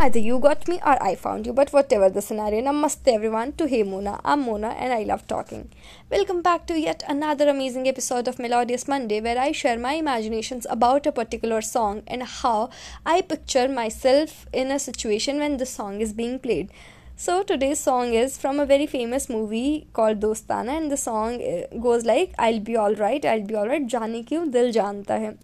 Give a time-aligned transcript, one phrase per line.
[0.00, 3.66] Either you got me or I found you, but whatever the scenario, namaste everyone to
[3.66, 4.20] Hey Mona.
[4.24, 5.70] I'm Mona and I love talking.
[6.08, 10.68] Welcome back to yet another amazing episode of Melodious Monday where I share my imaginations
[10.70, 12.70] about a particular song and how
[13.04, 16.70] I picture myself in a situation when the song is being played.
[17.16, 21.66] So today's song is from a very famous movie called Dostana and the song eh,
[21.82, 25.36] goes like I'll be alright, I'll be alright, Jaane kyun dil janta hai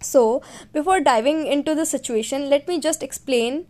[0.00, 0.42] so,
[0.72, 3.66] before diving into the situation, let me just explain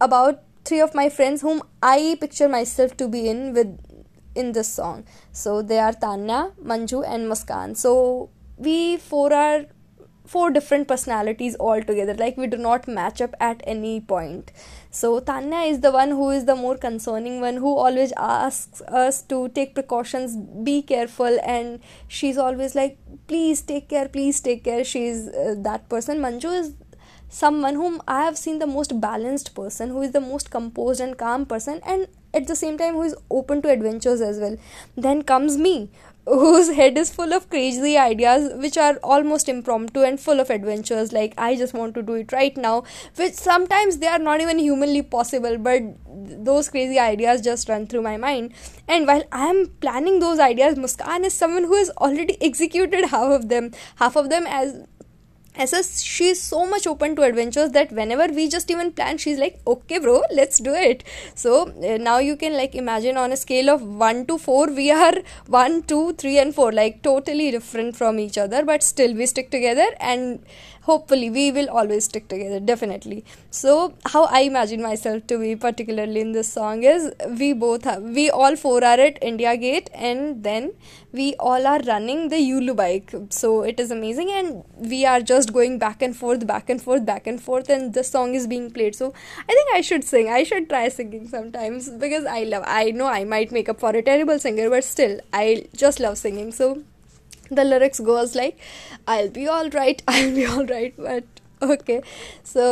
[0.00, 3.78] about three of my friends whom I picture myself to be in with
[4.34, 5.04] in this song.
[5.32, 7.76] So they are Tanya, Manju, and Muskan.
[7.76, 8.28] So
[8.58, 9.64] we four are
[10.26, 12.14] four different personalities altogether.
[12.14, 14.52] Like we do not match up at any point.
[14.90, 19.22] So Tanya is the one who is the more concerning one, who always asks us
[19.22, 22.98] to take precautions, be careful, and she's always like,
[23.28, 24.84] please take care, please take care.
[24.84, 26.18] She's uh, that person.
[26.18, 26.74] Manju is
[27.28, 31.16] someone whom I have seen the most balanced person, who is the most composed and
[31.18, 34.56] calm person, and at the same time who is open to adventures as well.
[34.96, 35.90] Then comes me,
[36.26, 41.12] whose head is full of crazy ideas which are almost impromptu and full of adventures
[41.12, 42.82] like i just want to do it right now
[43.16, 48.02] which sometimes they are not even humanly possible but those crazy ideas just run through
[48.02, 48.52] my mind.
[48.88, 53.32] And while i am planning those ideas muskan is someone who has already executed half
[53.38, 54.76] of them half of them as
[55.56, 59.58] as she's so much open to adventures that whenever we just even plan she's like
[59.66, 61.04] okay bro let's do it.
[61.34, 64.90] So uh, now you can like imagine on a scale of 1 to 4 we
[64.90, 65.14] are
[65.46, 69.50] 1 2 3 and 4 like totally different from each other but still we stick
[69.50, 70.40] together and
[70.82, 73.24] hopefully we will always stick together definitely.
[73.50, 78.02] So how i imagine myself to be particularly in this song is we both have
[78.18, 80.70] we all four are at india gate and then
[81.12, 83.14] we all are running the yulu bike.
[83.30, 87.04] So it is amazing and we are just going back and forth back and forth
[87.06, 88.94] back and forth and the song is being played.
[88.94, 89.12] So
[89.48, 90.28] i think i should sing.
[90.28, 93.90] I should try singing sometimes because i love i know i might make up for
[93.90, 96.52] a terrible singer but still i just love singing.
[96.52, 96.82] So
[97.50, 98.58] the lyrics goes like
[99.06, 101.24] i'll be all right i'll be all right but
[101.62, 101.98] okay
[102.46, 102.62] so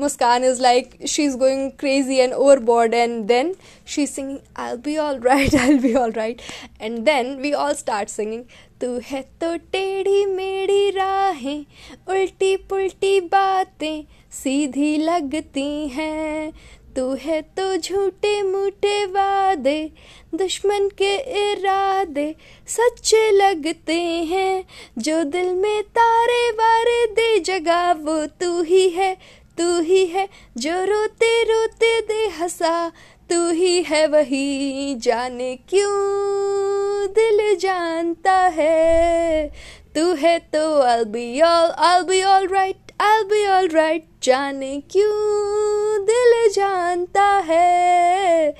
[0.00, 2.32] Muskan is like she is going crazy and
[2.68, 3.54] overboard and then
[3.86, 6.40] she is singing I be all right I be all right
[6.80, 8.44] and then we all start singing
[8.80, 11.64] तू है तो टेढ़ी मेढ़ी राहें
[12.08, 16.52] उल्टी पुल्टी बातें सीधी लगती हैं
[16.96, 19.90] तू है तो झूठे मूठे वादे,
[20.34, 22.34] दुश्मन के इरादे
[22.66, 24.64] सच्चे लगते हैं।
[24.98, 29.14] जो दिल में तारे वारे दे जगा, वो तू ही है,
[29.58, 30.28] तू ही है।
[30.58, 32.92] जो रोते रोते दे हंसा,
[33.30, 39.48] तू ही है वही जाने क्यों दिल जानता है।
[39.94, 46.04] तू है तो I'll be all, I'll be all right I'll be alright जाने क्यों
[46.06, 48.50] दिल जानता है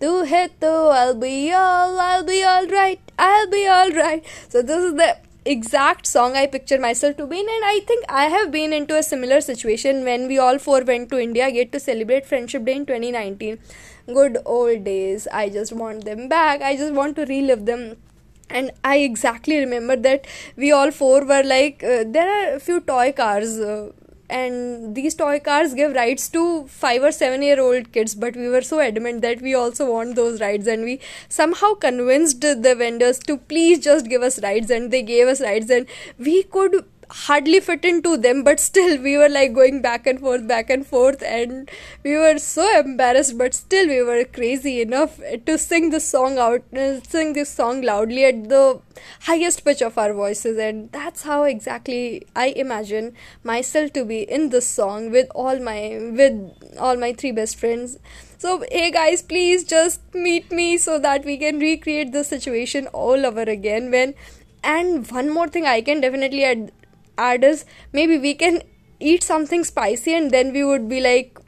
[0.00, 4.24] तू है तो I'll be all I'll be alright I'll be alright.
[4.48, 8.04] So this is the exact song I picture myself to be in and I think
[8.08, 11.72] I have been into a similar situation when we all four went to India Gate
[11.72, 13.58] to celebrate Friendship Day in 2019
[14.14, 15.26] good old days.
[15.32, 16.62] I just want them back.
[16.62, 17.96] I just want to relive them
[18.50, 20.26] and i exactly remember that
[20.56, 23.90] we all four were like uh, there are a few toy cars uh,
[24.30, 28.48] and these toy cars give rides to 5 or 7 year old kids but we
[28.48, 30.66] were so adamant that we also want those rides.
[30.66, 35.28] And we somehow convinced the vendors to please just give us rides and they gave
[35.28, 35.86] us rides and
[36.18, 40.46] we could hardly fit into them but still we were like going back and forth
[40.46, 41.70] back and forth and
[42.04, 46.62] we were so embarrassed but still we were crazy enough to sing this song out
[46.76, 48.80] uh, sing this song loudly at the
[49.22, 54.50] highest pitch of our voices and that's how exactly i imagine myself to be in
[54.50, 56.34] this song with all my with
[56.78, 57.98] all my three best friends.
[58.38, 63.26] So hey guys please just meet me so that we can recreate the situation all
[63.26, 63.90] over again.
[63.90, 64.14] When
[64.62, 66.72] and one more thing i can definitely add
[67.18, 68.62] add is maybe we can
[69.00, 71.38] eat something spicy and then we would be like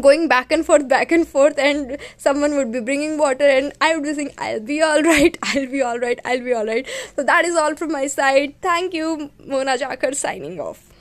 [0.00, 3.94] going back and forth back and forth and someone would be bringing water and i
[3.94, 6.88] would be saying i'll be all right i'll be all right i'll be all right.
[7.16, 8.54] So that is all from my side.
[8.60, 10.93] Thank you mona jakar signing off